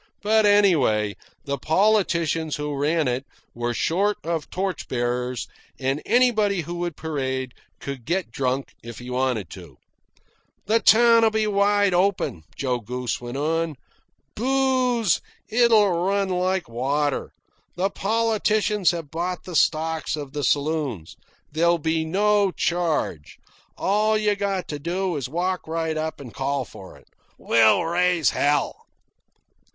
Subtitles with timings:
[0.23, 1.13] But anyway,
[1.45, 5.47] the politicians who ran it were short of torch bearers,
[5.79, 9.77] and anybody who would parade could get drunk if he wanted to.)
[10.65, 13.75] "The town'll be wide open," Joe Goose went on.
[14.33, 15.21] "Booze?
[15.49, 17.31] It'll run like water.
[17.75, 21.15] The politicians have bought the stocks of the saloons.
[21.51, 23.37] There'll be no charge.
[23.77, 27.05] All you got to do is walk right up and call for it.
[27.37, 28.87] We'll raise hell."